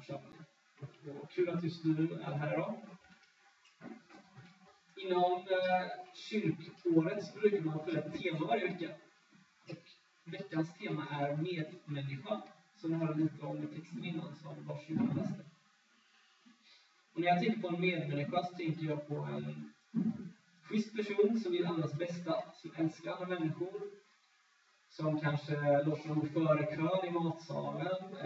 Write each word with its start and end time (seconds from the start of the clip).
församlingen. 0.00 0.44
Och 1.22 1.30
kul 1.30 1.48
att 1.50 1.64
just 1.64 1.84
du 1.84 2.14
är 2.14 2.32
här 2.32 2.52
idag. 2.52 2.74
Inom 4.96 5.32
eh, 5.32 5.86
kyrkåret 6.14 7.24
så 7.24 7.38
brukar 7.38 7.60
man 7.60 7.84
följa 7.84 8.00
ett 8.00 8.20
tema 8.20 8.46
varje 8.46 8.66
vecka. 8.66 8.90
Och 9.68 9.84
veckans 10.24 10.74
tema 10.78 11.06
är 11.10 11.36
medmänniska, 11.36 12.42
som 12.76 12.90
vi 12.90 12.96
hörde 12.96 13.22
lite 13.22 13.46
om 13.46 13.62
i 13.62 13.66
texten 13.66 14.04
innan 14.04 14.36
som 14.36 14.66
Lars 14.66 14.88
Johan 14.88 15.16
läste. 15.16 15.44
Och 17.12 17.20
när 17.20 17.28
jag 17.28 17.38
tänker 17.38 17.60
på 17.60 17.68
en 17.68 17.80
medmänniska 17.80 18.42
så 18.42 18.54
tänker 18.54 18.84
jag 18.84 19.08
på 19.08 19.14
en 19.14 19.72
schysst 20.62 20.96
person 20.96 21.40
som 21.40 21.52
vill 21.52 21.66
andras 21.66 21.98
bästa, 21.98 22.34
som 22.52 22.70
älskar 22.76 23.12
andra 23.12 23.38
människor, 23.38 23.80
som 24.88 25.20
kanske 25.20 25.82
låter 25.82 26.08
dem 26.08 26.20
gå 26.20 26.26
före 26.26 26.76
kön 26.76 27.08
i 27.08 27.10
matsalen, 27.10 28.16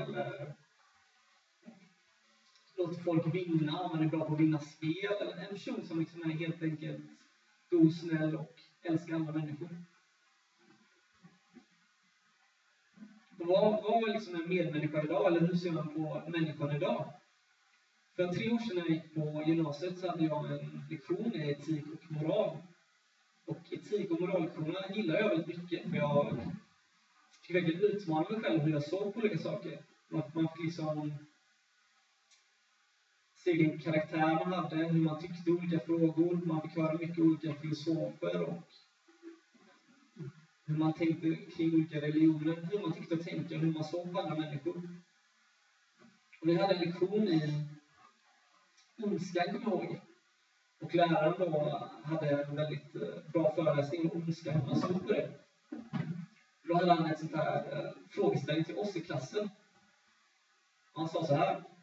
låter 2.87 3.03
folk 3.03 3.35
vinna, 3.35 3.89
man 3.93 4.03
är 4.03 4.09
bra 4.09 4.25
på 4.25 4.35
att 4.35 4.41
vinna 4.41 4.59
spel, 4.59 5.13
eller 5.21 5.37
en 5.37 5.49
person 5.49 5.87
som 5.87 6.01
liksom 6.01 6.23
är 6.23 6.35
helt 6.35 6.63
enkelt 6.63 7.05
god, 7.71 7.95
snäll 7.95 8.37
och 8.37 8.61
älskar 8.83 9.15
andra 9.15 9.33
människor. 9.33 9.69
Och 13.39 13.47
vad, 13.47 13.83
vad 13.83 14.09
är 14.09 14.15
liksom 14.15 14.35
en 14.35 14.49
medmänniska 14.49 15.03
idag, 15.03 15.27
eller 15.27 15.41
hur 15.41 15.57
ser 15.57 15.73
man 15.73 15.95
på 15.95 16.23
människan 16.27 16.77
idag? 16.77 17.13
För 18.17 18.29
tre 18.29 18.51
år 18.51 18.59
sedan 18.59 18.77
när 18.77 18.83
jag 18.83 18.91
gick 18.91 19.15
på 19.15 19.43
gymnasiet 19.47 19.99
så 19.99 20.09
hade 20.09 20.25
jag 20.25 20.53
en 20.53 20.83
lektion 20.91 21.35
i 21.35 21.51
etik 21.51 21.85
och 21.87 22.13
moral. 22.13 22.57
Och 23.47 23.73
etik 23.73 24.11
och 24.11 24.21
morallektionerna 24.21 24.95
gillar 24.95 25.15
jag 25.15 25.29
väldigt 25.29 25.47
mycket, 25.47 25.91
för 25.91 25.97
jag 25.97 26.37
fick 27.43 27.57
verkligen 27.57 27.81
utmana 27.81 28.27
mig 28.31 28.41
själv 28.41 28.61
hur 28.61 28.73
jag 28.73 28.83
såg 28.83 29.15
på 29.15 29.21
olika 29.21 29.39
saker. 29.39 29.79
Man 30.09 30.23
fick 30.23 30.65
liksom 30.65 31.15
sin 33.45 33.79
karaktär 33.79 34.35
man 34.45 34.53
hade, 34.53 34.77
hur 34.77 35.01
man 35.01 35.21
tyckte 35.21 35.51
olika 35.51 35.79
frågor. 35.81 36.41
Man 36.45 36.63
fick 36.63 36.77
höra 36.77 36.99
mycket 36.99 37.19
olika 37.19 37.55
filosofer 37.55 38.43
och 38.43 38.63
hur 40.67 40.77
man 40.77 40.93
tänkte 40.93 41.35
kring 41.35 41.75
olika 41.75 42.01
religioner, 42.01 42.69
hur 42.73 42.81
man 42.81 42.93
tyckte 42.93 43.15
och 43.15 43.25
tänkte 43.25 43.55
och 43.55 43.61
hur 43.61 43.73
man 43.73 43.85
såg 43.85 44.13
på 44.13 44.21
andra 44.21 44.37
människor. 44.37 44.77
Och 46.41 46.49
vi 46.49 46.57
hade 46.57 46.75
en 46.75 46.81
lektion 46.81 47.29
i 47.29 47.65
ondska, 49.03 49.45
kommer 49.45 49.77
jag 49.77 49.85
ihåg. 49.85 50.01
Och 50.81 50.95
läraren 50.95 51.35
då 51.39 51.89
hade 52.05 52.45
en 52.45 52.57
väldigt 52.57 52.95
eh, 52.95 53.33
bra 53.33 53.55
föreläsning 53.55 54.11
om 54.11 54.23
ondska, 54.23 54.53
hur 54.53 54.67
man 54.67 54.81
såg 54.81 55.07
på 55.07 55.13
det. 55.13 55.31
Då 56.63 56.75
hade 56.75 56.93
han 56.93 57.07
en 57.07 57.19
sån 57.19 57.35
här 57.35 57.57
eh, 57.73 57.91
frågeställning 58.11 58.65
till 58.65 58.79
oss 58.79 58.97
i 58.97 59.01
klassen. 59.01 59.51
Han 60.95 61.09
sa 61.09 61.25
så 61.25 61.35
här. 61.35 61.74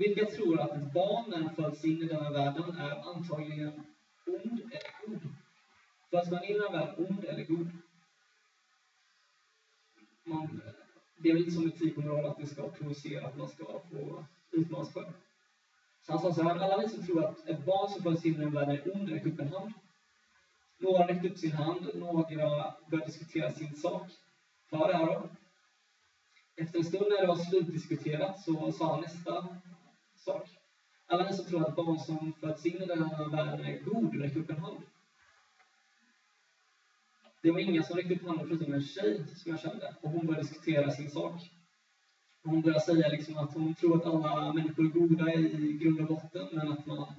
Vilka 0.00 0.24
tror 0.24 0.60
att 0.60 0.76
ett 0.76 0.92
barn 0.92 1.30
när 1.30 1.42
det 1.42 1.54
föds 1.54 1.84
in 1.84 2.02
i 2.02 2.06
denna 2.06 2.30
världen 2.30 2.74
är 2.74 3.14
antagligen 3.14 3.86
ond 4.26 4.60
eller 4.60 5.06
god? 5.06 5.20
Föds 6.10 6.30
man 6.30 6.44
in 6.44 6.50
i 6.50 6.58
denna 6.58 6.70
värld 6.70 6.94
ond 6.98 7.24
eller 7.24 7.44
god? 7.44 7.70
Man, 10.24 10.62
det 11.16 11.28
är 11.28 11.32
väl 11.32 11.42
lite 11.42 11.56
som 11.56 11.66
etik 11.66 11.96
och 11.96 12.02
moral 12.04 12.26
att 12.26 12.38
det 12.38 12.46
ska 12.46 12.68
provocera, 12.68 13.26
att 13.26 13.36
man 13.36 13.48
ska 13.48 13.64
få 13.64 14.24
utmanas 14.50 14.92
själv. 14.92 15.12
Så 16.06 16.12
han 16.12 16.20
sa 16.20 16.32
så 16.32 16.42
här, 16.42 16.58
alla 16.58 16.76
ni 16.76 16.88
som 16.88 17.06
tror 17.06 17.24
att 17.24 17.48
ett 17.48 17.64
barn 17.64 17.88
som 17.88 18.02
föds 18.02 18.24
in 18.24 18.34
i 18.34 18.38
den 18.38 18.54
världen 18.54 18.76
är 18.76 18.94
ond, 18.94 19.08
räck 19.08 19.26
upp 19.26 19.40
en 19.40 19.52
hand. 19.52 19.72
Några 20.78 21.06
räckte 21.06 21.28
upp 21.28 21.38
sin 21.38 21.52
hand, 21.52 21.90
några 21.94 22.74
började 22.90 23.06
diskutera 23.06 23.52
sin 23.52 23.76
sak. 23.76 24.06
För 24.70 24.88
det 24.88 24.96
här 24.96 25.06
då. 25.06 25.28
Efter 26.56 26.78
en 26.78 26.84
stund 26.84 27.08
när 27.08 27.20
det 27.20 27.26
var 27.26 27.36
slutdiskuterat 27.36 28.40
så 28.40 28.72
sa 28.72 28.90
han 28.90 29.00
nästa 29.00 29.58
sak. 30.20 30.48
Alla 31.06 31.30
ni 31.30 31.36
som 31.36 31.44
tror 31.44 31.68
att 31.68 31.76
barn 31.76 31.98
som 31.98 32.32
föds 32.40 32.66
in 32.66 32.82
i 32.82 32.86
den 32.86 33.02
här 33.02 33.28
världen 33.28 33.66
är 33.66 33.78
god, 33.78 34.20
räck 34.20 34.36
upp 34.36 34.50
en 34.50 34.58
hand. 34.58 34.82
Det 37.42 37.50
var 37.50 37.58
ingen 37.58 37.84
som 37.84 37.96
räckte 37.96 38.14
upp 38.14 38.26
handen 38.26 38.48
förutom 38.48 38.74
en 38.74 38.82
tjej 38.82 39.24
som 39.36 39.50
jag 39.50 39.60
kände, 39.60 39.94
och 40.00 40.10
hon 40.10 40.26
började 40.26 40.42
diskutera 40.42 40.90
sin 40.90 41.10
sak. 41.10 41.40
Hon 42.42 42.60
började 42.60 42.80
säga 42.80 43.08
liksom 43.08 43.36
att 43.36 43.54
hon 43.54 43.74
tror 43.74 43.96
att 43.96 44.06
alla 44.06 44.52
människor 44.52 44.84
är 44.84 44.88
goda 44.88 45.34
i 45.34 45.78
grund 45.80 46.00
och 46.00 46.06
botten, 46.06 46.48
men 46.52 46.68
att 46.68 46.86
man 46.86 47.12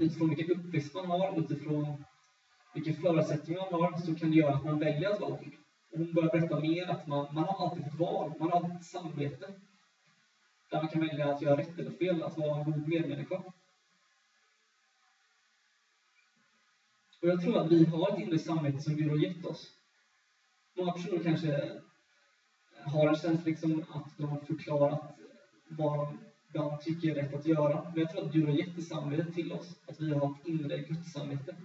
utifrån 0.00 0.28
vilken 0.28 0.56
uppväxt 0.56 0.94
man 0.94 1.06
har, 1.06 1.38
utifrån 1.38 2.04
vilka 2.74 2.92
förutsättningar 2.92 3.70
man 3.70 3.80
har, 3.82 3.98
så 3.98 4.14
kan 4.14 4.30
det 4.30 4.36
göra 4.36 4.54
att 4.54 4.64
man 4.64 4.78
väljer 4.78 5.10
att 5.10 5.20
vara 5.20 5.30
god. 5.30 5.54
Och 5.92 5.98
hon 5.98 6.12
började 6.12 6.38
berätta 6.38 6.60
mer 6.60 6.90
att 6.90 7.06
man, 7.06 7.34
man 7.34 7.44
har 7.44 7.66
alltid 7.66 7.86
ett 7.86 7.98
val, 7.98 8.32
man 8.40 8.50
har 8.50 8.56
alltid 8.56 8.76
ett 8.76 8.84
samvete. 8.84 9.52
Där 10.70 10.82
man 10.82 10.88
kan 10.88 11.00
välja 11.00 11.34
att 11.34 11.42
göra 11.42 11.56
rätt 11.56 11.78
eller 11.78 11.90
fel, 11.90 12.22
att 12.22 12.38
vara 12.38 12.58
en 12.58 12.72
god 12.72 12.88
medmänniska. 12.88 13.42
Och 17.22 17.28
jag 17.28 17.42
tror 17.42 17.58
att 17.58 17.72
vi 17.72 17.84
har 17.84 18.12
ett 18.12 18.18
inre 18.18 18.38
samvete 18.38 18.80
som 18.80 18.96
Gud 18.96 19.10
har 19.10 19.16
gett 19.16 19.44
oss. 19.44 19.72
Många 20.76 20.92
personer 20.92 21.22
kanske 21.22 21.52
eh, 21.52 21.80
har 22.84 23.08
en 23.08 23.16
känsla 23.16 23.44
liksom 23.44 23.84
att 23.88 24.18
de 24.18 24.28
har 24.28 24.40
förklarat 24.40 25.18
vad 25.68 26.16
de 26.52 26.78
tycker 26.80 27.10
är 27.10 27.14
rätt 27.14 27.34
att 27.34 27.46
göra. 27.46 27.92
Men 27.94 28.00
jag 28.00 28.10
tror 28.10 28.26
att 28.26 28.32
Gud 28.32 28.48
har 28.48 28.56
gett 28.56 28.76
det 28.76 28.82
samvetet 28.82 29.34
till 29.34 29.52
oss, 29.52 29.80
att 29.86 30.00
vi 30.00 30.14
har 30.14 30.30
ett 30.30 30.46
inre 30.46 30.78
Guds 30.78 31.12
samvete. 31.12 31.56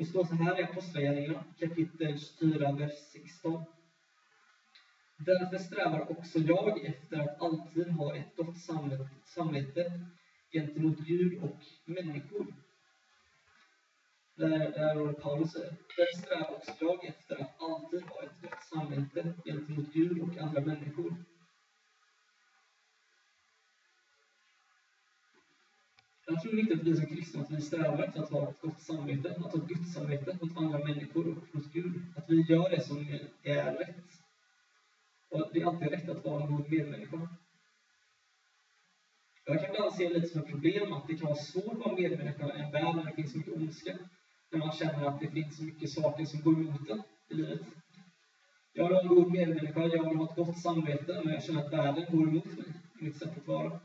Det 0.00 0.06
står 0.06 0.24
så 0.24 0.34
här 0.34 0.60
i 0.60 0.62
Apostlagärningarna 0.62 1.44
kapitel 1.58 2.18
24, 2.18 2.72
vers 2.72 2.92
16. 3.12 3.64
Därför 5.18 5.58
strävar 5.58 6.10
också 6.10 6.38
jag 6.38 6.84
efter 6.84 7.18
att 7.18 7.42
alltid 7.42 7.88
ha 7.88 8.16
ett 8.16 8.36
gott 8.36 8.56
samvete 9.24 10.00
gentemot 10.52 10.98
Gud 10.98 11.42
och 11.42 11.56
människor. 11.84 12.46
Där, 14.34 14.58
där 14.58 15.12
Paulus 15.12 15.52
säger, 15.52 15.76
därför 15.96 16.22
strävar 16.22 16.54
också 16.56 16.72
jag 16.80 17.04
efter 17.04 17.40
att 17.40 17.62
alltid 17.62 18.02
ha 18.02 18.22
ett 18.22 18.42
gott 18.42 18.64
samvete 18.72 19.34
gentemot 19.44 19.92
Gud 19.92 20.22
och 20.22 20.38
andra 20.38 20.60
människor. 20.60 21.09
Jag 26.42 26.50
tror 26.50 26.56
det 26.56 26.62
är 26.62 26.66
viktigt 26.66 26.80
att 26.80 26.86
vi 26.86 26.96
som 26.96 27.16
kristna 27.16 27.42
att 27.42 27.50
vi 27.50 27.60
strävar 27.60 28.04
efter 28.04 28.22
att 28.22 28.30
ha 28.30 28.48
ett 28.48 28.60
gott 28.60 28.80
samvete, 28.80 29.30
att 29.30 29.52
ha 29.52 29.62
ett 29.62 29.68
Guds 29.68 29.92
samvete 29.92 30.38
mot 30.40 30.56
andra 30.56 30.78
människor 30.78 31.28
och 31.28 31.54
mot 31.54 31.72
Gud. 31.72 32.00
Att 32.16 32.30
vi 32.30 32.40
gör 32.48 32.70
det 32.70 32.80
som 32.80 32.98
är 33.42 33.72
rätt. 33.72 34.22
Och 35.30 35.50
det 35.52 35.60
är 35.60 35.66
alltid 35.66 35.90
rätt 35.90 36.08
att 36.08 36.24
vara 36.24 36.42
en 36.42 36.54
god 36.54 36.70
medmänniska. 36.70 37.28
Jag 39.44 39.60
kan 39.60 39.68
ibland 39.70 39.92
se 39.92 40.08
lite 40.08 40.26
som 40.26 40.40
ett 40.40 40.50
problem 40.50 40.92
att 40.92 41.06
det 41.08 41.14
kan 41.14 41.26
vara 41.26 41.38
svårt 41.38 41.72
att 41.72 41.78
vara 41.78 41.94
medmänniska 41.94 42.56
i 42.56 42.60
en 42.60 42.70
värld 42.70 42.96
där 42.96 43.04
det 43.04 43.14
finns 43.14 43.34
mycket 43.34 43.56
ondska. 43.56 43.98
När 44.50 44.58
man 44.58 44.72
känner 44.72 45.06
att 45.06 45.20
det 45.20 45.28
finns 45.28 45.56
så 45.56 45.62
mycket 45.62 45.90
saker 45.90 46.24
som 46.24 46.40
går 46.40 46.52
emot 46.52 46.88
en 46.88 47.02
i 47.28 47.34
livet. 47.34 47.60
Jag 48.72 48.84
vill 48.84 48.92
vara 48.92 49.02
en 49.02 49.08
god 49.08 49.32
medmänniska, 49.32 49.80
jag 49.80 50.08
vill 50.08 50.16
ha 50.16 50.30
ett 50.30 50.36
gott 50.36 50.58
samvete, 50.58 51.20
men 51.24 51.32
jag 51.32 51.42
känner 51.42 51.60
att 51.64 51.72
världen 51.72 52.04
går 52.10 52.28
emot 52.28 52.56
mig, 52.56 52.66
mitt 53.00 53.16
sätt 53.16 53.36
att 53.36 53.46
vara. 53.46 53.80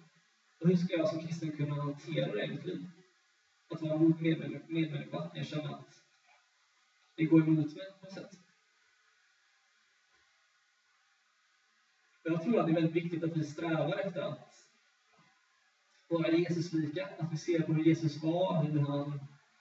Och 0.59 0.67
hur 0.67 0.75
ska 0.75 0.97
jag 0.97 1.09
som 1.09 1.27
kristen 1.27 1.51
kunna 1.51 1.75
hantera 1.75 2.31
det 2.35 2.43
i 2.43 2.47
mitt 2.47 2.65
liv? 2.65 2.89
Att 3.69 3.81
vara 3.81 3.93
en 3.93 3.99
god 3.99 4.21
medmänniska 4.21 4.65
när 4.69 5.31
jag 5.33 5.45
känner 5.45 5.73
att 5.73 6.01
det 7.15 7.25
går 7.25 7.41
emot 7.41 7.75
mig 7.75 7.85
på 7.99 8.05
något 8.05 8.13
sätt. 8.13 8.39
Jag 12.23 12.43
tror 12.43 12.59
att 12.59 12.65
det 12.65 12.71
är 12.71 12.81
väldigt 12.81 13.03
viktigt 13.03 13.23
att 13.23 13.37
vi 13.37 13.43
strävar 13.43 13.99
efter 13.99 14.21
att 14.21 14.55
vara 16.07 16.31
Jesuslika, 16.31 17.07
att 17.17 17.31
vi 17.31 17.37
ser 17.37 17.61
på 17.61 17.73
hur 17.73 17.83
Jesus 17.83 18.23
var, 18.23 18.63
hur 18.63 18.79
han 18.79 19.19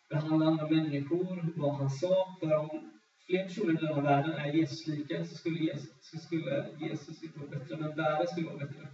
behandlade 0.08 0.50
andra 0.50 0.68
människor, 0.70 1.52
vad 1.56 1.74
han 1.74 1.90
sa. 1.90 2.36
För 2.40 2.54
om 2.54 2.90
fler 3.26 3.44
personer 3.44 3.72
i 3.72 3.86
den 3.86 3.94
här 3.94 4.02
världen 4.02 4.32
är 4.32 4.52
Jesuslika 4.52 5.24
så 5.24 5.34
skulle 5.34 5.58
Jesus, 5.58 5.90
så 6.00 6.18
skulle 6.18 6.76
Jesus 6.80 7.22
inte 7.22 7.38
vara 7.38 7.50
bättre, 7.50 7.76
men 7.76 7.96
världen 7.96 8.26
skulle 8.26 8.46
vara 8.46 8.66
bättre. 8.66 8.88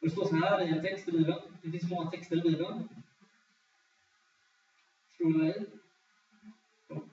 Det 0.00 0.10
står 0.10 0.24
så 0.24 0.36
här 0.36 0.62
i 0.62 0.68
en 0.68 0.82
text 0.82 1.08
i 1.08 1.12
Bibeln. 1.12 1.40
Det 1.62 1.70
finns 1.70 1.90
många 1.90 2.10
texter 2.10 2.36
i 2.36 2.40
Bibeln. 2.40 2.88
Tror 5.16 5.30
ni 5.30 5.38
mig? 5.38 5.66
Och 6.88 7.08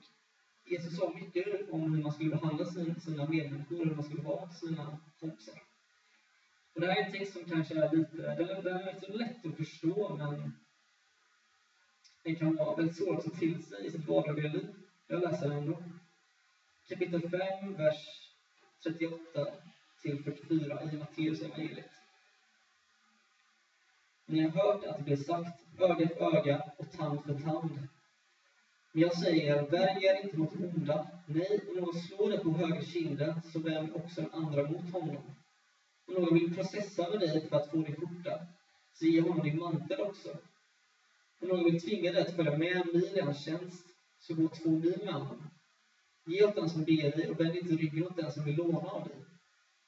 Jesus 0.64 0.96
sa 0.96 1.12
mycket 1.14 1.70
om 1.70 1.94
hur 1.94 2.02
man 2.02 2.12
skulle 2.12 2.30
behandla 2.30 2.64
sina 2.64 3.28
medmänniskor, 3.28 3.84
hur 3.84 3.94
man 3.94 4.04
skulle 4.04 4.22
vara 4.22 4.48
sina 4.50 4.98
kompisar. 5.20 5.62
Och 6.74 6.80
det 6.80 6.86
här 6.86 7.02
är 7.02 7.06
en 7.06 7.12
text 7.12 7.32
som 7.32 7.44
kanske 7.44 7.74
är 7.74 7.96
lite, 7.96 8.16
den, 8.16 8.64
den 8.64 8.76
är 8.76 8.94
inte 8.94 9.12
lätt 9.12 9.46
att 9.46 9.56
förstå, 9.56 10.16
men 10.16 10.52
den 12.22 12.36
kan 12.36 12.56
vara 12.56 12.76
väldigt 12.76 12.96
svår 12.96 13.16
att 13.16 13.24
ta 13.24 13.30
till 13.30 13.64
sig 13.64 13.86
i 13.86 13.90
sitt 13.90 14.08
vardagliga 14.08 14.52
liv. 14.52 14.74
Jag 15.06 15.20
läser 15.20 15.48
den 15.48 15.58
ändå. 15.58 15.82
Kapitel 16.88 17.30
5, 17.30 17.74
vers 17.74 18.30
38 18.82 19.46
till 20.02 20.24
44 20.24 20.92
i 20.92 20.96
Matteus 20.96 21.42
evangeliet. 21.42 21.90
Ni 24.28 24.40
har 24.40 24.50
hört 24.50 24.84
att 24.84 24.96
det 24.96 25.04
blir 25.04 25.16
sagt 25.16 25.60
öga 25.78 26.08
för 26.08 26.36
öga 26.36 26.62
och 26.76 26.92
tand 26.92 27.24
för 27.24 27.34
tand. 27.34 27.88
Men 28.92 29.02
jag 29.02 29.18
säger, 29.18 29.70
värj 29.70 30.04
er 30.04 30.24
inte 30.24 30.38
mot 30.38 30.52
onda. 30.60 31.06
Nej, 31.26 31.60
om 31.68 31.76
någon 31.76 31.94
slår 31.94 32.30
dig 32.30 32.38
på 32.38 32.50
höger 32.50 32.82
kinden, 32.82 33.42
så 33.52 33.58
vänd 33.58 33.92
också 33.94 34.20
den 34.20 34.30
andra 34.32 34.62
mot 34.62 34.92
honom. 34.92 35.22
Om 36.06 36.14
någon 36.14 36.34
vill 36.34 36.54
processa 36.54 37.10
med 37.10 37.20
dig 37.20 37.48
för 37.48 37.56
att 37.56 37.70
få 37.70 37.76
din 37.76 37.96
skjorta, 37.96 38.46
så 38.92 39.06
ge 39.06 39.20
honom 39.20 39.42
din 39.42 39.58
mantel 39.58 40.00
också. 40.00 40.28
Om 41.40 41.48
någon 41.48 41.64
vill 41.64 41.80
tvinga 41.80 42.12
dig 42.12 42.22
att 42.22 42.36
följa 42.36 42.58
med 42.58 42.76
en 42.76 42.92
mil 42.92 43.16
i 43.16 43.20
hans 43.20 43.44
tjänst, 43.44 43.86
så 44.18 44.34
gå 44.34 44.48
två 44.48 44.70
mil 44.70 45.00
med 45.04 45.14
honom. 45.14 45.50
Ge 46.26 46.44
åt 46.44 46.56
den 46.56 46.70
som 46.70 46.84
ber 46.84 47.16
dig 47.16 47.30
och 47.30 47.40
vänd 47.40 47.56
inte 47.56 47.74
ryggen 47.74 48.06
åt 48.06 48.16
den 48.16 48.32
som 48.32 48.44
vill 48.44 48.56
låna 48.56 48.78
av 48.78 49.08
dig. 49.08 49.16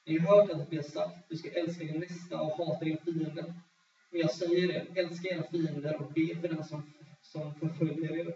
Ni 0.05 0.17
har 0.17 0.35
hört 0.35 0.51
att 0.51 0.57
det 0.57 0.69
blir 0.69 0.81
sagt, 0.81 1.29
du 1.29 1.37
ska 1.37 1.49
älska 1.49 1.83
din 1.83 1.99
nästa 1.99 2.41
och 2.41 2.51
hata 2.51 2.85
din 2.85 2.97
fiende. 2.97 3.53
Men 4.11 4.21
jag 4.21 4.31
säger 4.31 4.67
det, 4.67 5.01
älska 5.01 5.27
era 5.27 5.43
fiender 5.43 6.01
och 6.01 6.13
be 6.13 6.35
för 6.41 6.47
den 6.47 6.63
som, 6.63 6.83
som 7.21 7.53
förföljer 7.53 8.17
er. 8.17 8.35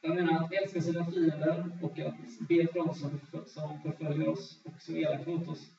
Jag 0.00 0.14
menar 0.14 0.44
att 0.44 0.52
älska 0.52 0.80
sina 0.80 1.10
fiender 1.10 1.70
och 1.82 1.98
att 1.98 2.48
be 2.48 2.66
för 2.66 2.78
dem 2.78 2.94
som, 2.94 3.20
som 3.46 3.80
förföljer 3.82 4.28
oss 4.28 4.60
och 4.64 4.82
som 4.82 4.94
är 4.94 5.00
elaka 5.00 5.30
mot 5.30 5.48
oss. 5.48 5.70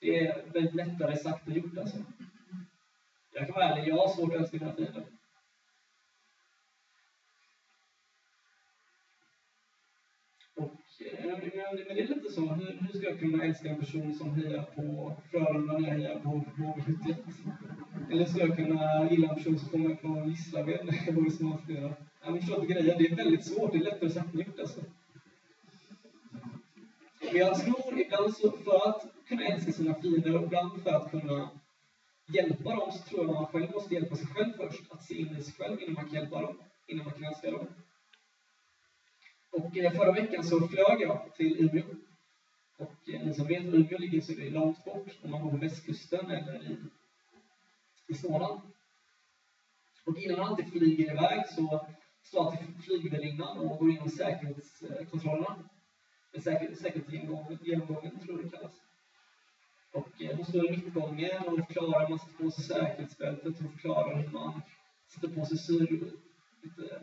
Det 0.00 0.26
är 0.26 0.52
väldigt 0.52 0.74
lättare 0.74 1.16
sagt 1.16 1.48
än 1.48 1.54
gjort 1.54 1.78
alltså. 1.78 1.96
Jag 3.32 3.46
kan 3.46 3.54
vara 3.54 3.64
ärlig, 3.64 3.88
jag 3.88 3.96
har 3.96 4.08
svårt 4.08 4.34
att 4.34 4.40
älska 4.40 4.56
mina 4.58 4.72
fiender. 4.72 5.19
Men, 11.42 11.86
men 11.86 11.96
det 11.96 12.02
är 12.02 12.08
lite 12.08 12.32
så, 12.32 12.40
hur, 12.40 12.78
hur 12.80 12.98
ska 12.98 13.10
jag 13.10 13.18
kunna 13.18 13.44
älska 13.44 13.68
en 13.68 13.80
person 13.80 14.14
som 14.14 14.34
hejar 14.34 14.62
på 14.62 15.12
Frölunda 15.30 15.78
när 15.78 15.88
jag 15.88 15.94
hejar 15.94 16.18
på 16.18 16.44
Blåvitt? 16.56 17.16
Eller 18.10 18.24
ska 18.24 18.40
jag 18.40 18.56
kunna 18.56 19.10
gilla 19.10 19.28
en 19.28 19.34
person 19.34 19.58
som 19.58 19.68
kommer 19.68 19.94
från 19.94 20.30
Gislaved 20.30 20.80
när 20.84 21.02
jag 21.06 21.14
bor 21.14 21.26
i 21.26 21.30
Smålandsbyarna? 21.30 21.94
Ja, 22.24 22.30
men 22.30 22.40
förstår 22.40 22.66
grejen, 22.66 22.98
det 22.98 23.06
är 23.06 23.16
väldigt 23.16 23.44
svårt, 23.44 23.72
det 23.72 23.78
är 23.78 23.84
lättare 23.84 24.10
sagt 24.10 24.34
än 24.34 24.40
gjort 24.40 24.60
alltså. 24.60 24.80
Men 27.20 27.36
jag 27.36 27.60
tror 27.64 28.00
ibland 28.00 28.34
så, 28.36 28.50
för 28.50 28.88
att 28.88 29.06
kunna 29.28 29.42
älska 29.42 29.72
sina 29.72 29.94
fiender 29.94 30.36
och 30.36 30.42
ibland 30.42 30.82
för 30.82 30.90
att 30.90 31.10
kunna 31.10 31.50
hjälpa 32.28 32.74
dem, 32.74 32.92
så 32.92 32.98
tror 32.98 33.24
jag 33.24 33.34
man 33.34 33.46
själv 33.46 33.70
måste 33.74 33.94
hjälpa 33.94 34.16
sig 34.16 34.26
själv 34.26 34.52
först. 34.56 34.92
Att 34.92 35.04
se 35.04 35.14
in 35.14 35.36
i 35.38 35.42
sig 35.42 35.54
själv 35.58 35.82
innan 35.82 35.94
man 35.94 36.04
kan 36.04 36.14
hjälpa 36.14 36.42
dem, 36.42 36.58
innan 36.86 37.04
man 37.04 37.14
kan 37.14 37.24
älska 37.24 37.50
dem. 37.50 37.66
Och 39.50 39.76
eh, 39.76 39.92
förra 39.92 40.12
veckan 40.12 40.44
så 40.44 40.68
flög 40.68 41.00
jag 41.00 41.34
till 41.36 41.64
Umeå. 41.64 41.84
Och 42.78 43.08
eh, 43.08 43.26
ni 43.26 43.34
som 43.34 43.46
vet, 43.46 43.64
Umeå 43.64 43.98
ligger 43.98 44.20
så 44.20 44.32
det 44.32 44.50
långt 44.50 44.84
bort 44.84 45.08
om 45.22 45.30
man 45.30 45.42
bor 45.42 45.50
på 45.50 45.56
västkusten 45.56 46.30
eller 46.30 46.62
i, 46.62 46.76
i 48.08 48.14
Småland. 48.14 48.60
Och 50.04 50.18
innan 50.18 50.38
man 50.38 50.48
alltid 50.48 50.72
flyger 50.72 51.12
iväg 51.12 51.48
så 51.48 51.86
står 52.22 52.44
alltid 52.44 52.84
flygvärdinnan 52.84 53.58
och 53.58 53.78
går 53.78 53.90
igenom 53.90 54.10
säkerhetskontrollerna. 54.10 55.68
Säker, 56.42 56.74
säkerhetsgenomgången, 56.74 58.20
tror 58.20 58.42
jag 58.42 58.44
det 58.44 58.56
kallas. 58.56 58.72
Och 59.92 60.22
eh, 60.22 60.36
hon 60.36 60.46
står 60.46 60.66
i 60.66 60.70
mittgången 60.70 61.42
och 61.42 61.56
förklarar 61.56 62.00
hur 62.00 62.08
man 62.08 62.18
sätter 62.18 62.44
på 62.44 62.50
sig 62.50 62.64
säkerhetsbältet. 62.64 63.60
Hon 63.60 63.72
förklarar 63.72 64.16
hur 64.16 64.30
man 64.30 64.62
sätter 65.14 65.28
på 65.28 65.44
sig 65.44 65.58
syr, 65.58 66.12
lite 66.62 67.00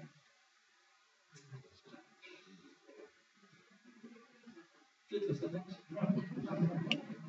Flytvästar, 5.10 5.50
tack. 5.50 5.68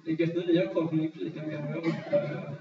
Det 0.04 0.10
är 0.10 0.20
gött 0.20 0.36
när 0.36 0.46
vi 0.46 0.58
har 0.58 0.74
koll 0.74 0.88
på 0.88 0.94
min 0.94 1.12
flika 1.12 1.42
mer 1.42 1.58
än 1.58 1.74
eh, 1.74 2.52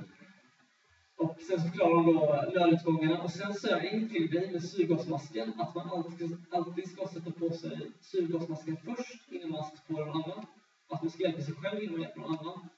Och 1.18 1.42
sen 1.42 1.62
så 1.62 1.68
förklarar 1.68 1.96
de 1.96 2.06
då 2.06 2.34
eh, 2.34 2.54
nödutgångarna. 2.54 3.22
Och 3.24 3.32
sen 3.32 3.54
sa 3.54 3.68
jag 3.68 3.86
en 3.86 4.10
till 4.10 4.28
grej 4.28 4.52
med 4.52 4.64
syrgasmasken, 4.64 5.54
att 5.58 5.76
man 5.76 5.90
alltid, 5.90 6.38
alltid 6.52 6.90
ska 6.90 7.08
sätta 7.08 7.32
på 7.32 7.50
sig 7.50 7.92
syrgasmasken 8.02 8.78
först 8.86 9.32
innan 9.32 9.52
man 9.52 9.64
sätter 9.64 9.84
på 9.88 9.94
någon 9.94 10.24
annan. 10.24 10.46
Att 10.90 11.02
man 11.02 11.12
ska 11.12 11.24
hjälpa 11.24 11.42
sig 11.42 11.54
själv 11.54 11.84
innan 11.84 11.94
man 11.94 12.02
hjälper 12.02 12.20
någon 12.20 12.40
annan. 12.40 12.70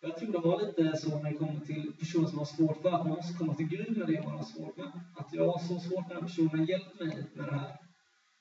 Jag 0.00 0.16
tror 0.16 0.32
det 0.32 0.38
var 0.38 0.66
lite 0.66 0.96
så 0.96 1.18
när 1.18 1.30
det 1.30 1.36
kommer 1.36 1.60
till 1.60 1.92
personer 1.98 2.26
som 2.28 2.38
har 2.38 2.44
svårt 2.44 2.82
för 2.82 2.88
att 2.88 3.06
man 3.06 3.16
måste 3.16 3.38
komma 3.38 3.54
till 3.54 3.68
Gud 3.68 3.96
med 3.96 4.06
det 4.06 4.22
man 4.22 4.36
har 4.36 4.44
svårt 4.44 4.76
med. 4.76 4.92
Att 5.16 5.32
jag 5.32 5.46
har 5.52 5.58
så 5.58 5.80
svårt 5.80 6.08
med 6.08 6.16
den 6.16 6.24
personen, 6.24 6.66
hjälp 6.66 7.00
mig 7.00 7.26
med 7.34 7.46
det 7.46 7.54
här. 7.54 7.89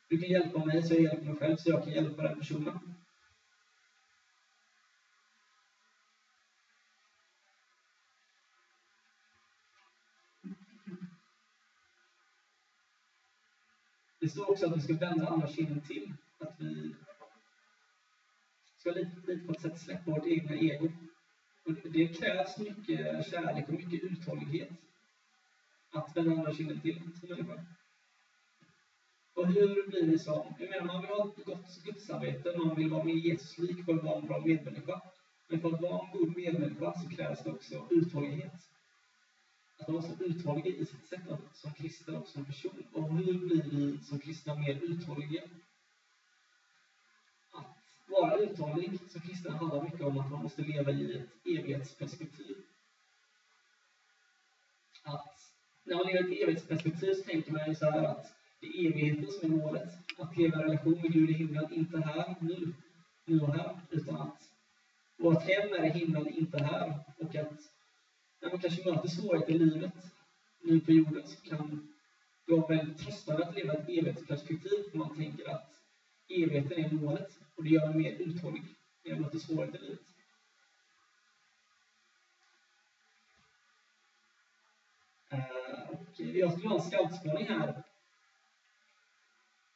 Du 0.10 0.18
kan 0.18 0.30
hjälpa 0.30 0.66
mig 0.66 0.84
så 0.84 0.94
jag 0.94 1.02
hjälper 1.02 1.26
mig 1.26 1.36
själv, 1.36 1.58
så 1.58 1.70
jag 1.70 1.84
kan 1.84 1.94
hjälpa 1.94 2.24
den 2.24 2.40
personen. 2.40 2.80
Det 14.20 14.30
står 14.30 14.52
också 14.52 14.66
att 14.66 14.78
vi 14.78 14.82
ska 14.82 14.94
vända 14.94 15.28
andra 15.28 15.48
kinden 15.48 15.82
till. 15.82 16.14
Att 16.38 16.56
vi 16.60 16.96
ska 18.78 18.92
lite, 18.92 19.12
lite 19.28 19.48
på 19.48 19.52
ett 19.52 19.62
sätt 19.62 19.80
släppa 19.80 20.12
vårt 20.12 20.28
egna 20.28 20.56
ego. 20.56 20.92
Och 21.66 21.74
det 21.74 22.08
krävs 22.08 22.58
mycket 22.58 23.30
kärlek 23.30 23.68
och 23.68 23.74
mycket 23.74 24.04
uthållighet 24.04 24.70
att 25.92 26.18
vända 26.18 26.32
andra 26.32 26.54
kinden 26.54 26.82
till 26.82 27.00
som 27.20 27.30
människa. 27.30 27.66
Och 29.40 29.48
hur 29.48 29.88
blir 29.88 30.06
vi 30.06 30.20
som, 30.20 30.54
jag 30.60 30.70
menar 30.70 30.86
man 30.86 31.02
vill 31.02 31.10
ha 31.10 31.28
ett 31.28 31.46
gott 31.46 31.84
gudsarbete, 31.84 32.58
man 32.58 32.76
vill 32.76 32.90
vara 32.90 33.04
mer 33.04 33.14
Jesuslik 33.14 33.86
för 33.86 33.94
att 33.94 34.04
vara 34.04 34.20
en 34.20 34.28
bra 34.28 34.40
medmänniska. 34.40 35.02
Men 35.48 35.60
för 35.60 35.74
att 35.74 35.82
vara 35.82 36.00
en 36.00 36.20
god 36.20 36.36
medmänniska 36.36 36.94
så 36.94 37.10
krävs 37.10 37.44
det 37.44 37.52
också 37.52 37.88
uthållighet. 37.92 38.70
Att 39.78 39.88
man 39.88 39.96
måste 39.96 40.14
vara 40.14 40.30
uthållig 40.30 40.68
i 40.68 40.86
sitt 40.86 41.08
sätt 41.08 41.30
att, 41.30 41.58
som 41.58 41.74
kristen 41.74 42.16
och 42.16 42.28
som 42.28 42.46
person. 42.46 42.84
Och 42.94 43.18
hur 43.18 43.34
blir 43.34 43.64
vi 43.64 44.04
som 44.04 44.20
kristna 44.20 44.56
mer 44.56 44.80
uthålliga? 44.84 45.44
Att 47.52 47.78
vara 48.08 48.38
uthållig 48.38 49.00
som 49.08 49.22
kristen 49.22 49.52
handlar 49.52 49.84
mycket 49.84 50.02
om 50.02 50.18
att 50.18 50.32
man 50.32 50.44
måste 50.44 50.62
leva 50.62 50.92
i 50.92 51.18
ett 51.18 51.30
evighetsperspektiv. 51.46 52.56
Att 55.04 55.54
när 55.84 55.96
man 55.96 56.06
lever 56.06 56.30
i 56.30 56.36
ett 56.36 56.44
evighetsperspektiv 56.44 57.14
så 57.14 57.24
tänker 57.24 57.52
man 57.52 57.70
ju 57.70 57.76
så 57.76 57.86
här 57.86 58.04
att 58.04 58.39
det 58.60 58.68
är 58.68 58.90
evigheten 58.90 59.32
som 59.32 59.52
är 59.52 59.58
målet. 59.58 59.90
Att 60.18 60.38
leva 60.38 60.60
i 60.60 60.64
relation 60.64 61.02
med 61.02 61.14
Gud 61.14 61.30
i 61.30 61.34
himlen, 61.34 61.74
inte 61.74 62.00
här, 62.00 62.36
nu, 62.42 62.74
nu 63.26 63.40
och 63.40 63.54
här, 63.54 63.80
utan 63.90 64.16
att 64.16 64.50
vårt 65.18 65.44
hem 65.44 65.74
är 65.74 65.86
i 65.86 66.00
himlen, 66.00 66.28
inte 66.28 66.64
här. 66.64 67.00
Och 67.18 67.36
att 67.36 67.60
när 68.42 68.50
man 68.50 68.60
kanske 68.60 68.92
möter 68.92 69.08
svårigheter 69.08 69.54
i 69.54 69.60
livet, 69.60 69.94
nu 70.64 70.80
på 70.80 70.92
jorden, 70.92 71.28
så 71.28 71.42
kan 71.50 71.90
det 72.46 72.56
vara 72.56 72.68
väldigt 72.68 72.98
tröstande 72.98 73.48
att 73.48 73.56
leva 73.56 73.74
ett 73.74 73.90
evighetsperspektiv, 73.90 74.84
för 74.92 74.98
man 74.98 75.16
tänker 75.16 75.50
att 75.50 75.72
evigheten 76.30 76.86
är 76.86 76.92
målet, 76.92 77.40
och 77.56 77.64
det 77.64 77.70
gör 77.70 77.90
en 77.90 77.98
mer 77.98 78.12
uthållig 78.12 78.64
när 79.04 79.12
jag 79.12 79.22
möter 79.22 79.40
svårigheter 79.40 79.80
i 79.80 79.82
livet. 79.82 80.00
Uh, 85.34 85.90
och 85.92 86.20
jag 86.20 86.52
skulle 86.52 86.70
ha 86.70 86.76
en 86.76 86.82
scoutspaning 86.82 87.48
här 87.48 87.84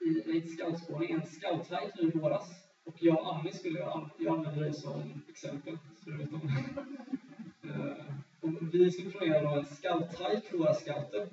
i 0.05 0.37
en 0.37 0.47
scoutspårning, 0.47 1.11
en 1.11 1.25
scouthike 1.25 1.91
nu 1.95 2.07
i 2.07 2.11
våras. 2.11 2.49
Och 2.85 2.95
jag 2.99 3.19
och 3.19 3.35
Annie 3.35 3.51
skulle, 3.51 3.79
jag, 3.79 4.09
jag 4.19 4.37
använder 4.37 4.61
dig 4.61 4.73
som 4.73 5.23
exempel, 5.29 5.77
så 6.03 6.09
du 6.09 6.17
vet 6.17 6.33
om. 6.33 6.49
Eh, 7.63 8.05
och 8.41 8.73
vi 8.73 8.91
skulle 8.91 9.11
planera 9.11 9.41
då 9.41 9.59
en 9.59 9.65
scouthike 9.65 10.41
för 10.49 10.57
våra 10.57 10.73
scouter. 10.73 11.27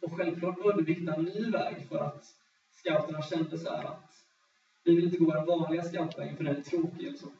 Och 0.00 0.16
självklart 0.16 0.56
behövde 0.56 0.82
vi 0.82 0.92
hitta 0.92 1.14
en 1.14 1.24
ny 1.24 1.50
väg 1.50 1.88
för 1.88 1.98
att 1.98 2.24
scouterna 2.70 3.22
kände 3.22 3.58
så 3.58 3.70
här 3.70 3.84
att 3.84 4.10
vi 4.84 4.94
vill 4.94 5.04
inte 5.04 5.16
gå 5.16 5.32
den 5.32 5.46
vanliga 5.46 5.82
scoutvägen 5.82 6.36
för 6.36 6.44
den 6.44 6.56
är 6.56 6.60
tråkig. 6.60 6.88
Alltså. 6.88 7.08
Liksom. 7.08 7.30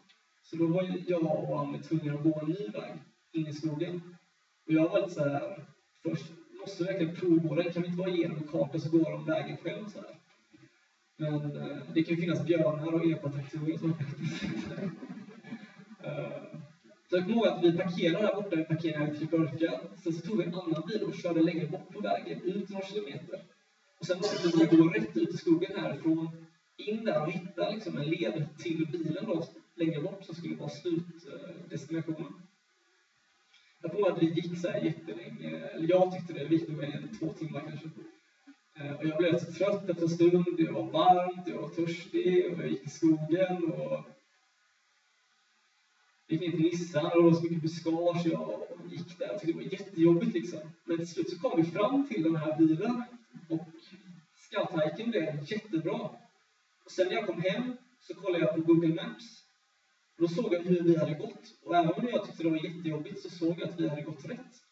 Så 0.42 0.56
då 0.56 0.66
var 0.66 1.02
jag 1.06 1.22
och 1.22 1.60
Annie 1.60 1.82
tvungna 1.82 2.14
att 2.14 2.22
gå 2.22 2.40
en 2.40 2.48
ny 2.48 2.68
väg 2.68 2.92
in 3.32 3.46
i 3.46 3.52
skogen. 3.52 4.16
Och 4.66 4.72
jag 4.72 4.88
var 4.88 5.00
lite 5.00 5.14
så 5.14 5.28
här, 5.28 5.66
först 6.02 6.32
måste 6.60 6.82
vi 6.82 6.88
verkligen 6.88 7.16
provgå 7.16 7.54
den. 7.54 7.72
Kan 7.72 7.82
vi 7.82 7.88
inte 7.88 7.98
bara 7.98 8.10
ge 8.10 8.28
dem 8.28 8.36
en 8.36 8.48
karta 8.48 8.78
så 8.78 8.90
går 8.90 9.10
de 9.10 9.24
vägen 9.24 9.56
själv. 9.56 9.86
Så 9.88 9.98
här. 9.98 10.19
Men 11.20 11.56
eh, 11.56 11.76
det 11.94 12.02
kan 12.02 12.14
ju 12.14 12.20
finnas 12.20 12.44
björnar 12.44 12.92
och 12.92 13.06
epatraktorer 13.06 13.78
som 13.78 13.90
uh, 13.90 13.96
Så 17.10 17.16
jag 17.16 17.24
kommer 17.24 17.36
ihåg 17.36 17.46
att 17.46 17.64
vi 17.64 17.72
parkerade 17.72 18.26
här 18.26 18.34
borta, 18.34 18.56
vi 18.56 18.64
parkerade 18.64 19.12
i 19.12 19.18
typ 19.18 19.30
Burka. 19.30 19.80
Sen 20.02 20.12
så 20.12 20.20
tog 20.20 20.38
vi 20.38 20.44
en 20.44 20.54
annan 20.54 20.82
bil 20.88 21.02
och 21.02 21.14
körde 21.14 21.42
längre 21.42 21.66
bort 21.66 21.92
på 21.92 22.00
vägen, 22.00 22.42
ut 22.42 22.68
några 22.68 22.86
kilometer. 22.86 23.44
Och 23.98 24.06
sen 24.06 24.16
måste 24.16 24.58
vi 24.58 24.76
gå 24.76 24.88
rätt 24.88 25.16
ut 25.16 25.34
i 25.34 25.36
skogen 25.36 25.80
härifrån, 25.80 26.28
in 26.76 27.04
där 27.04 27.22
och 27.22 27.32
hitta 27.32 27.70
liksom 27.70 27.98
en 27.98 28.10
led 28.10 28.48
till 28.58 28.86
bilen 28.92 29.24
då, 29.26 29.44
längre 29.74 30.02
bort 30.02 30.24
som 30.24 30.34
skulle 30.34 30.56
vara 30.56 30.68
slutdestinationen. 30.68 32.32
Jag 33.82 33.90
kommer 33.90 34.06
ihåg 34.06 34.16
att 34.16 34.22
vi 34.22 34.26
gick 34.26 34.58
så 34.58 34.68
här 34.68 34.80
jättelänge, 34.80 35.50
eller 35.56 35.88
jag 35.88 36.12
tyckte 36.12 36.32
det, 36.32 36.44
vi 36.44 36.56
gick 36.56 36.68
nog 36.68 36.84
en, 36.84 37.18
två 37.18 37.32
timmar 37.32 37.60
kanske. 37.60 37.88
Eh, 38.80 38.92
och 38.92 39.04
jag 39.04 39.18
blev 39.18 39.38
så 39.38 39.52
trött 39.52 39.88
efter 39.90 40.02
en 40.02 40.08
stund, 40.08 40.44
det 40.56 40.70
var 40.70 40.82
varmt, 40.82 41.48
jag 41.48 41.62
var 41.62 41.68
törstig 41.68 42.52
och 42.52 42.58
jag 42.58 42.70
gick 42.70 42.86
i 42.86 42.90
skogen. 42.90 43.64
Och 43.72 44.04
gick 46.28 46.40
ner 46.40 46.50
till 46.50 46.60
Nissan 46.60 47.06
och 47.06 47.22
det 47.22 47.30
var 47.30 47.32
så 47.32 47.42
mycket 47.42 47.62
buskage. 47.62 48.26
Jag 48.26 48.60
gick 48.90 49.18
där 49.18 49.34
och 49.34 49.40
tyckte 49.40 49.58
det 49.58 49.64
var 49.64 49.72
jättejobbigt 49.72 50.34
liksom. 50.34 50.60
Men 50.84 50.96
till 50.96 51.08
slut 51.08 51.30
så 51.30 51.38
kom 51.38 51.62
vi 51.62 51.70
fram 51.70 52.08
till 52.08 52.22
den 52.22 52.36
här 52.36 52.58
bilen 52.58 53.02
och 53.48 53.66
scouthiken 54.36 55.10
blev 55.10 55.52
jättebra. 55.52 56.10
Och 56.84 56.90
sen 56.90 57.06
när 57.06 57.14
jag 57.14 57.26
kom 57.26 57.42
hem 57.42 57.76
så 58.00 58.14
kollade 58.14 58.44
jag 58.44 58.54
på 58.54 58.60
Google 58.60 58.94
Maps. 58.94 59.44
Och 60.16 60.22
då 60.22 60.28
såg 60.28 60.54
jag 60.54 60.60
hur 60.60 60.82
vi 60.82 60.96
hade 60.96 61.14
gått. 61.14 61.54
Och 61.62 61.76
även 61.76 61.92
om 61.92 62.08
jag 62.08 62.26
tyckte 62.26 62.42
det 62.42 62.50
var 62.50 62.64
jättejobbigt 62.64 63.22
så 63.22 63.30
såg 63.30 63.60
jag 63.60 63.68
att 63.68 63.80
vi 63.80 63.88
hade 63.88 64.02
gått 64.02 64.24
rätt. 64.24 64.62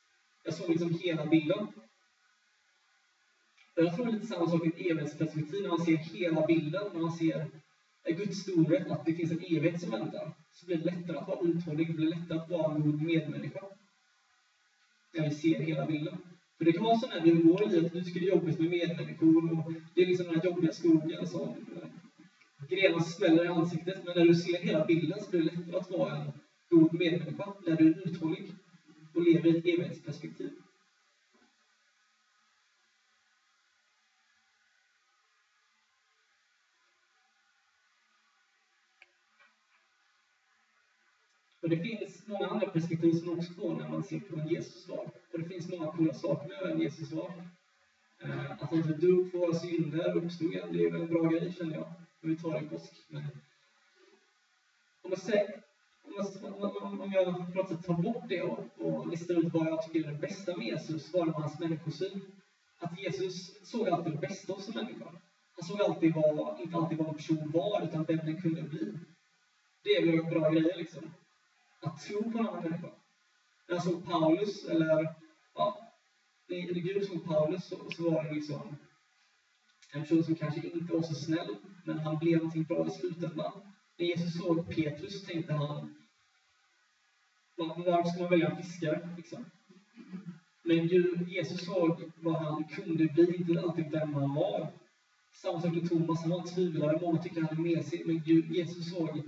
Jag 0.45 0.55
såg 0.55 0.71
liksom 0.71 0.99
hela 1.03 1.27
bilden. 1.27 1.67
Jag 3.79 3.95
tror 3.95 4.05
det 4.05 4.11
är 4.11 4.13
lite 4.13 4.27
samma 4.27 4.51
sak 4.51 4.67
i 4.67 4.69
ett 4.69 4.91
evighetsperspektiv, 4.91 5.63
när 5.63 5.69
man 5.69 5.85
ser 5.85 5.97
hela 5.97 6.47
bilden, 6.47 6.83
när 6.93 7.01
man 7.01 7.13
ser 7.13 7.47
Guds 8.09 8.39
storhet, 8.39 8.91
att 8.91 9.07
det 9.07 9.13
finns 9.13 9.31
en 9.31 9.39
evighet 9.39 9.81
som 9.81 9.91
väntar, 9.91 10.33
så 10.53 10.67
blir 10.67 10.77
det 10.77 10.85
lättare 10.85 11.17
att 11.17 11.29
vara 11.29 11.49
uthållig, 11.49 11.87
det 11.87 11.93
blir 11.93 12.11
lättare 12.11 12.39
att 12.39 12.51
vara 12.51 12.75
en 12.75 12.83
god 12.83 13.03
medmänniska. 13.03 13.61
När 15.15 15.29
vi 15.29 15.35
ser 15.35 15.59
hela 15.59 15.87
bilden. 15.87 16.17
För 16.59 16.65
det 16.65 16.73
kan 16.73 16.85
vara 16.85 16.99
så 16.99 17.07
när 17.07 17.21
vi 17.21 17.31
går 17.31 17.63
i 17.63 17.69
livet, 17.69 17.95
nu 17.95 18.03
tycker 18.03 18.21
det 18.21 18.27
är 18.27 18.31
jobbigt 18.31 18.59
med 18.59 18.71
medmänniskor, 18.71 19.53
och 19.53 19.73
det 19.95 20.03
är 20.03 20.07
liksom 20.07 20.27
den 20.27 20.35
här 20.35 20.45
jobbiga 20.45 20.73
skogen 20.73 21.27
som 21.27 21.55
grenar 22.69 23.01
smäller 23.01 23.45
i 23.45 23.49
ansiktet, 23.49 24.05
men 24.05 24.17
när 24.17 24.25
du 24.25 24.35
ser 24.35 24.59
hela 24.59 24.85
bilden 24.85 25.21
så 25.21 25.31
blir 25.31 25.41
det 25.41 25.47
lättare 25.47 25.77
att 25.77 25.91
vara 25.91 26.17
en 26.17 26.33
god 26.71 26.95
medmänniska, 26.95 27.55
när 27.67 27.77
du 27.77 27.87
är 27.87 28.09
uthållig 28.09 28.53
och 29.15 29.23
lever 29.23 29.47
i 29.47 29.59
ett 29.59 29.67
evighetsperspektiv. 29.67 30.51
Och 41.69 41.77
det 41.77 41.83
finns 41.83 42.27
många 42.27 42.47
andra 42.47 42.67
perspektiv 42.67 43.13
som 43.13 43.27
man 43.27 43.39
också 43.39 43.53
får 43.53 43.75
när 43.75 43.89
man 43.89 44.03
ser 44.03 44.21
på 44.21 44.41
en 44.41 44.49
Jesus-svar. 44.49 45.11
Och 45.33 45.39
det 45.39 45.45
finns 45.45 45.69
många 45.69 45.93
coola 45.93 46.15
saker 46.15 46.49
med 46.49 46.73
en 46.73 46.81
Jesus-svar. 46.81 47.49
Eh, 48.23 48.51
att 48.51 48.71
han 48.71 49.01
dog 49.01 49.31
för 49.31 49.39
våra 49.39 49.55
synder 49.55 50.17
och 50.17 50.25
uppstod 50.25 50.53
igen, 50.53 50.69
det 50.73 50.85
är 50.85 50.91
väl 50.91 51.01
en 51.01 51.09
bra 51.09 51.23
grej 51.23 51.53
känner 51.53 51.75
jag. 51.75 51.87
Om 52.23 52.31
vi 52.31 52.37
tar 52.37 52.55
en 52.55 52.69
påsk. 52.69 52.93
Men 53.09 53.23
om 55.03 55.11
jag, 55.11 55.19
säger, 55.19 55.63
om 56.05 56.13
jag, 56.59 57.01
om 57.01 57.13
jag 57.13 57.53
på 57.53 57.59
något 57.59 57.69
sätt 57.69 57.87
tar 57.87 58.03
bort 58.03 58.29
det 58.29 58.43
och, 58.43 58.65
och 58.79 59.09
listar 59.09 59.35
ut 59.35 59.53
vad 59.53 59.67
jag 59.67 59.83
tycker 59.83 60.09
är 60.09 60.13
det 60.13 60.19
bästa 60.19 60.57
med 60.57 60.67
Jesus, 60.67 61.13
var 61.15 61.27
det 61.27 61.33
hans 61.33 61.61
människosyn. 61.61 62.21
Att 62.79 63.01
Jesus 63.01 63.69
såg 63.69 63.89
alltid 63.89 64.13
det 64.13 64.19
bästa 64.19 64.53
hos 64.53 64.69
en 64.69 64.75
människa. 64.75 65.11
Han 65.57 65.65
såg 65.69 65.81
alltid 65.81 66.15
vad, 66.15 66.61
inte 66.61 66.77
alltid 66.77 66.99
vad 66.99 67.09
en 67.09 67.15
person 67.15 67.51
var, 67.55 67.83
utan 67.83 68.05
vem 68.05 68.19
den 68.19 68.43
kunde 68.43 68.63
bli. 68.63 68.93
Det 69.85 69.91
är 69.91 70.07
väl 70.07 70.25
bra 70.25 70.51
grejer 70.51 70.77
liksom 70.77 71.11
att 71.81 72.01
tro 72.01 72.33
på 72.33 72.39
en 72.39 72.47
annan 72.49 72.63
människa. 72.63 72.89
När 73.69 73.75
jag 73.75 73.83
såg 73.83 74.05
Paulus, 74.05 74.65
eller 74.65 75.15
ja, 75.55 75.93
när 76.49 76.81
Gud 76.81 77.07
såg 77.07 77.25
Paulus 77.25 77.69
så, 77.69 77.91
så 77.91 78.11
var 78.11 78.25
det 78.25 78.35
liksom 78.35 78.77
en 79.93 80.01
person 80.01 80.25
som 80.25 80.35
kanske 80.35 80.69
inte 80.69 80.95
var 80.95 81.03
så 81.03 81.15
snäll, 81.15 81.57
men 81.85 81.99
han 81.99 82.19
blev 82.19 82.37
någonting 82.37 82.65
bra 82.65 82.87
i 82.87 82.91
slutändan. 82.91 83.53
När 83.99 84.07
Jesus 84.07 84.39
såg 84.39 84.75
Petrus 84.75 85.27
tänkte 85.27 85.53
han, 85.53 85.95
varför 87.57 88.11
ska 88.11 88.21
man 88.21 88.31
välja 88.31 88.49
en 88.49 88.57
fiskare? 88.57 89.09
Liksom? 89.17 89.45
Men 90.63 90.89
Gud, 90.89 91.29
Jesus 91.29 91.65
såg 91.65 92.13
vad 92.17 92.35
han 92.35 92.65
kunde 92.65 93.05
bli, 93.05 93.37
inte 93.37 93.61
alltid 93.63 93.91
vem 93.91 94.15
han 94.15 94.35
var. 94.35 94.73
Samma 95.33 95.61
sak 95.61 95.75
med 95.75 95.89
Thomas, 95.89 96.21
han 96.21 96.31
var 96.31 96.41
en 96.41 96.47
tvivlare. 96.47 97.01
Många 97.01 97.23
tycker 97.23 97.41
han 97.43 97.59
är 97.59 97.77
mesig, 97.77 98.07
men 98.07 98.23
Gud, 98.27 98.51
Jesus 98.51 98.91
såg 98.91 99.23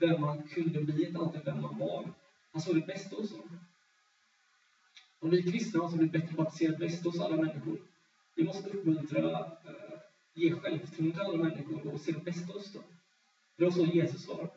vem 0.00 0.20
man 0.20 0.42
kunde 0.42 0.80
bli, 0.80 1.06
inte 1.06 1.18
alltid 1.18 1.44
vem 1.44 1.62
man 1.62 1.78
var. 1.78 2.12
Han 2.52 2.62
såg 2.62 2.74
det 2.74 2.86
bästa 2.86 3.16
hos 3.16 3.30
dem. 3.30 3.58
Och 5.18 5.32
vi 5.32 5.42
kristna 5.42 5.58
måste 5.60 5.78
alltså 5.78 5.96
blivit 5.96 6.12
bättre 6.12 6.36
på 6.36 6.42
att 6.42 6.56
se 6.56 6.68
det 6.68 6.78
bästa 6.78 7.08
hos 7.08 7.20
alla 7.20 7.36
människor. 7.36 7.78
Vi 8.34 8.44
måste 8.44 8.70
uppmuntra, 8.70 9.40
eh, 9.40 9.98
ge 10.34 10.52
självförtroende 10.52 11.12
till 11.12 11.20
alla 11.20 11.44
människor 11.44 11.94
och 11.94 12.00
se 12.00 12.12
det 12.12 12.24
bästa 12.24 12.52
hos 12.52 12.72
dem. 12.72 12.82
Det 13.56 13.64
var 13.64 13.70
så 13.70 13.84
Jesus 13.84 14.28
var. 14.28 14.50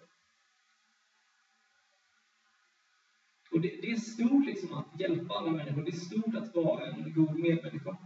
Och 3.52 3.62
det, 3.62 3.82
det, 3.82 3.92
är 3.92 3.98
stort 3.98 4.46
liksom 4.46 4.74
att 4.74 5.00
hjälpa 5.00 5.34
alla 5.34 5.52
människor. 5.52 5.84
Det 5.84 5.92
är 5.92 5.96
stort 5.96 6.36
att 6.36 6.56
vara 6.56 6.86
en 6.86 7.14
god 7.14 7.40
medmänniska. 7.40 7.98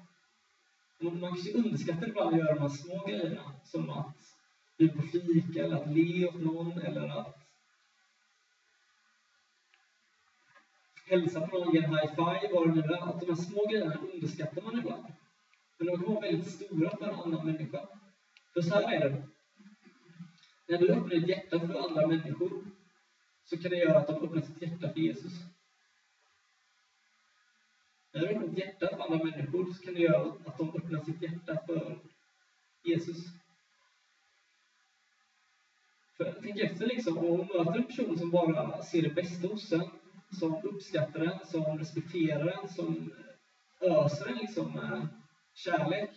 Man 1.00 1.20
kanske 1.20 1.54
underskattar 1.54 2.08
ibland 2.08 2.36
att 2.36 2.40
göra 2.40 2.54
de 2.54 2.62
här 2.62 2.70
små 2.70 3.06
grejerna, 3.06 3.52
som 3.64 3.90
att 3.90 4.37
ut 4.78 4.96
på 4.96 5.02
fika 5.02 5.64
eller 5.64 5.76
att 5.76 5.88
le 5.96 6.28
åt 6.28 6.42
någon 6.42 6.82
eller 6.82 7.20
att 7.20 7.48
hälsa 11.06 11.48
på 11.48 11.58
någon, 11.58 11.74
ge 11.74 11.84
en 11.84 11.90
high 11.90 12.16
five, 12.16 12.54
vad 12.54 12.68
det 12.68 12.76
nu 12.76 12.82
är. 12.82 13.10
Att 13.10 13.20
de 13.20 13.26
här 13.26 13.36
små 13.36 13.66
grejerna 13.66 13.98
underskattar 14.14 14.62
man 14.62 14.80
ibland. 14.80 15.06
Men 15.78 15.88
de 15.88 15.98
kan 15.98 16.14
vara 16.14 16.22
väldigt 16.22 16.52
stora 16.52 16.98
för 16.98 17.06
en 17.06 17.16
annan 17.16 17.46
människa. 17.46 17.88
För 18.54 18.62
så 18.62 18.76
här 18.76 18.94
är 18.94 19.10
det. 19.10 19.24
När 20.68 20.78
du 20.78 20.90
öppnar 20.90 21.10
ditt 21.10 21.28
hjärta 21.28 21.60
för 21.60 21.88
andra 21.88 22.08
människor 22.08 22.66
så 23.44 23.58
kan 23.58 23.72
det 23.72 23.78
göra 23.78 23.98
att 23.98 24.08
de 24.08 24.24
öppnar 24.24 24.42
sitt 24.42 24.62
hjärta 24.62 24.90
för 24.94 25.00
Jesus. 25.00 25.34
När 28.14 28.22
du 28.22 28.28
öppnar 28.28 28.48
ditt 28.48 28.58
hjärta 28.58 28.88
för 28.88 29.04
andra 29.04 29.26
människor 29.26 29.74
så 29.74 29.84
kan 29.84 29.94
det 29.94 30.00
göra 30.00 30.32
att 30.46 30.58
de 30.58 30.70
öppnar 30.76 31.04
sitt 31.04 31.22
hjärta 31.22 31.58
för 31.66 32.00
Jesus. 32.84 33.18
För 36.18 36.36
tänk 36.42 36.60
efter 36.60 36.88
liksom, 36.88 37.18
och 37.18 37.38
möter 37.38 37.78
en 37.78 37.84
person 37.84 38.18
som 38.18 38.32
bara 38.32 38.82
ser 38.82 39.02
det 39.02 39.10
bästa 39.10 39.48
hos 39.48 39.72
en, 39.72 39.90
som 40.40 40.56
uppskattar 40.64 41.20
en, 41.20 41.48
som 41.48 41.78
respekterar 41.78 42.48
en, 42.48 42.70
som 42.70 43.14
öser 43.82 44.28
en 44.28 44.38
liksom 44.38 44.74
med 44.74 45.08
kärlek. 45.54 46.10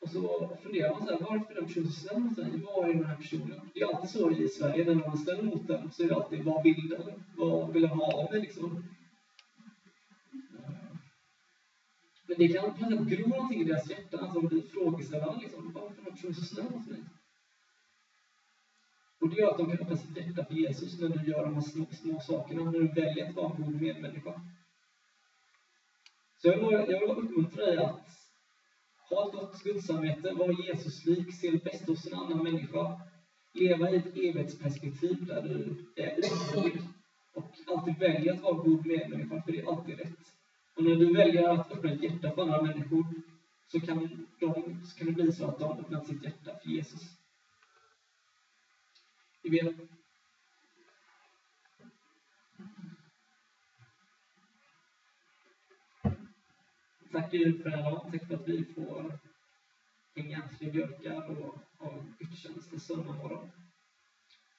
Och 0.00 0.08
så 0.08 0.50
funderar 0.62 0.90
man 0.90 1.06
så 1.06 1.12
här, 1.12 1.20
varför 1.20 1.52
är 1.52 1.54
den 1.54 1.66
personen 1.66 1.88
så 1.88 2.00
snäll 2.00 2.20
mot 2.20 2.36
mig? 2.36 2.60
Vad 2.64 2.88
är 2.88 2.94
den 2.94 3.04
här 3.04 3.16
personen? 3.16 3.70
Det 3.74 3.80
är 3.80 3.94
alltid 3.94 4.10
så 4.10 4.30
i 4.30 4.48
Sverige, 4.48 4.84
när 4.84 4.94
man 4.94 5.18
ställer 5.18 5.42
mot 5.42 5.66
den 5.66 5.90
så 5.92 6.02
är 6.02 6.08
det 6.08 6.16
alltid, 6.16 6.44
vad 6.44 6.62
vill 6.62 6.88
den? 6.88 7.22
Vad 7.36 7.72
vill 7.72 7.82
den 7.82 7.90
ha 7.90 8.12
av 8.12 8.32
mig 8.32 8.40
liksom? 8.40 8.84
Men 12.26 12.38
det 12.38 12.48
kan 12.48 12.78
på 12.78 12.90
något 12.90 13.08
gro 13.08 13.28
någonting 13.28 13.60
i 13.60 13.64
deras 13.64 13.90
hjärtan, 13.90 14.24
att 14.24 14.34
de 14.34 14.46
blir 14.46 14.62
frågeställande 14.62 15.40
liksom, 15.40 15.72
varför 15.72 15.92
är 15.92 15.96
den 15.96 16.04
här 16.04 16.10
personen 16.10 16.34
så 16.34 16.44
snäll 16.44 16.70
mot 16.70 16.86
mig? 16.86 17.02
Och 19.26 19.32
det 19.32 19.40
gör 19.40 19.50
att 19.50 19.58
de 19.58 19.66
kan 19.70 19.78
öppna 19.78 19.96
sitt 19.96 20.16
hjärta 20.16 20.44
för 20.44 20.54
Jesus 20.54 21.00
när 21.00 21.08
du 21.08 21.30
gör 21.30 21.44
de 21.44 21.54
här 21.54 21.60
små, 21.60 21.86
små 21.90 22.20
sakerna, 22.20 22.64
när 22.64 22.78
du 22.80 22.88
väljer 22.88 23.28
att 23.28 23.34
vara 23.34 23.56
en 23.56 23.62
god 23.62 23.80
medmänniska. 23.82 24.40
Så 26.38 26.48
jag 26.48 26.56
vill, 26.56 26.92
jag 26.92 27.00
vill 27.00 27.10
uppmuntra 27.10 27.66
dig 27.66 27.76
att 27.76 28.08
ha 29.10 29.26
ett 29.26 29.32
gott 29.32 29.62
gudssamvete, 29.62 30.32
vara 30.32 30.52
Jesuslik, 30.52 31.34
se 31.34 31.50
det 31.50 31.64
bästa 31.64 31.92
hos 31.92 32.06
en 32.06 32.14
annan 32.14 32.42
människa, 32.42 33.00
leva 33.52 33.90
i 33.90 33.96
ett 33.96 34.16
evighetsperspektiv 34.16 35.26
där 35.26 35.42
du 35.42 35.84
är 35.96 36.18
uthållig 36.18 36.82
och 37.34 37.50
alltid 37.66 37.98
välja 37.98 38.34
att 38.34 38.42
vara 38.42 38.54
god 38.54 38.86
medmänniska, 38.86 39.42
för 39.42 39.52
det 39.52 39.58
är 39.58 39.72
alltid 39.72 39.98
rätt. 39.98 40.24
Och 40.76 40.84
när 40.84 40.96
du 40.96 41.14
väljer 41.14 41.48
att 41.48 41.72
öppna 41.72 41.92
ett 41.92 42.02
hjärta 42.02 42.30
för 42.30 42.42
andra 42.42 42.62
människor 42.62 43.04
så 43.66 43.80
kan, 43.80 44.26
de, 44.40 44.80
så 44.84 44.98
kan 44.98 45.06
det 45.06 45.12
bli 45.12 45.32
så 45.32 45.46
att 45.46 45.58
de 45.58 45.78
öppnar 45.78 46.00
sitt 46.00 46.24
hjärta 46.24 46.58
för 46.62 46.70
Jesus. 46.70 47.25
Vi. 49.50 49.76
Tack 57.12 57.30
Gud 57.30 57.62
för 57.62 57.70
den 57.70 57.78
här 57.78 57.90
dagen. 57.90 58.12
Tack 58.12 58.28
för 58.28 58.34
att 58.34 58.48
vi 58.48 58.64
får 58.64 59.18
hänga 60.14 60.48
fler 60.48 60.72
björkar 60.72 61.30
och 61.30 61.58
ha 61.78 62.04
gudstjänst 62.18 62.80
söndag 62.82 63.12
morgon. 63.12 63.50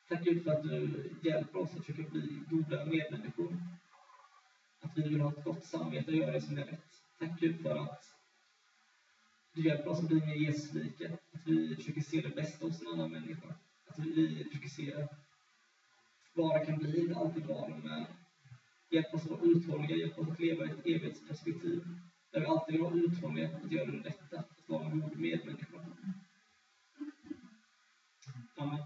Tack 0.09 0.23
Gud 0.23 0.43
för 0.43 0.51
att 0.51 0.63
du 0.63 1.11
hjälper 1.21 1.59
oss 1.59 1.75
att 1.75 1.85
försöka 1.85 2.09
bli 2.09 2.41
goda 2.49 2.85
medmänniskor. 2.85 3.57
Att 4.79 4.97
vi 4.97 5.01
vill 5.01 5.21
ha 5.21 5.31
ett 5.31 5.43
gott 5.43 5.65
samvete 5.65 6.11
och 6.11 6.17
göra 6.17 6.31
det 6.31 6.41
som 6.41 6.57
är 6.57 6.65
rätt. 6.65 7.03
Tack 7.19 7.39
Gud 7.39 7.61
för 7.61 7.75
att 7.75 8.03
du 9.53 9.61
hjälper 9.61 9.89
oss 9.89 9.99
att 9.99 10.07
bli 10.07 10.25
mer 10.25 10.35
Jesuslika. 10.35 11.13
Att 11.31 11.47
vi 11.47 11.75
försöker 11.75 12.01
se 12.01 12.21
det 12.21 12.35
bästa 12.35 12.65
hos 12.65 12.81
en 12.81 12.87
annan 12.87 13.11
människa 13.11 13.55
att 13.97 14.05
vi 14.05 14.49
fokuserar 14.53 15.07
bara 16.35 16.47
vad 16.47 16.61
det 16.61 16.65
kan 16.65 16.77
bli, 16.77 16.99
inte 16.99 17.15
alltid 17.15 17.45
vara 17.45 17.77
men 17.83 18.05
hjälp 18.89 19.13
oss 19.13 19.23
att 19.23 19.31
vara 19.31 19.41
uthålliga, 19.41 19.97
hjälp 19.97 20.19
oss 20.19 20.29
att 20.29 20.39
leva 20.39 20.65
i 20.65 20.69
ett 20.69 20.85
evighetsperspektiv. 20.85 21.87
Där 22.31 22.39
vi 22.39 22.45
alltid 22.45 22.73
vill 22.73 22.83
vara 22.83 22.95
uthålliga 22.95 23.49
att 23.63 23.71
göra 23.71 23.91
det 23.91 23.97
rätta, 23.97 24.39
att 24.39 24.63
vara 24.65 24.85
en 24.85 24.99
god 24.99 25.19
medmänniska. 25.19 25.77
Amen. 28.55 28.83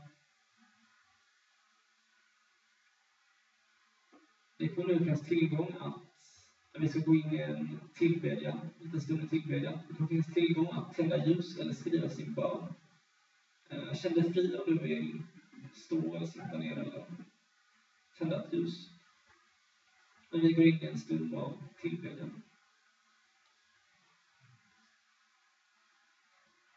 Det 4.58 4.68
kommer 4.68 4.94
nu 4.94 5.00
finnas 5.00 5.22
tillgång 5.22 5.76
att, 5.80 6.02
när 6.74 6.82
vi 6.82 6.90
ska 6.90 7.00
gå 7.00 7.16
in 7.16 7.34
i 7.34 7.38
en 7.38 7.80
tillbedjan, 7.94 8.60
en 8.80 8.86
liten 8.86 9.02
stund 9.02 9.24
i 9.24 9.28
tillbedjan, 9.28 9.80
det 9.88 9.94
kommer 9.94 10.10
finnas 10.10 10.34
tillgång 10.34 10.68
att 10.72 10.96
tända 10.96 11.26
ljus 11.26 11.60
eller 11.60 11.74
skriva 11.74 12.10
sin 12.10 12.34
bön. 12.34 12.74
Känn 13.72 14.14
dig 14.14 14.34
fri 14.34 14.58
om 14.58 14.64
du 14.66 14.88
vill 14.88 15.22
stå 15.74 16.16
eller 16.16 16.28
sitta 16.28 16.58
ner 16.58 16.72
eller 16.72 17.06
tända 18.18 18.44
ett 18.44 18.54
ljus. 18.54 18.90
Men 20.32 20.42
vi 20.42 20.54
går 20.54 20.66
in 20.66 20.84
i 20.84 20.86
en 20.86 21.00
stund 21.00 21.36
av 21.36 21.64
tillbedjan. 21.82 22.42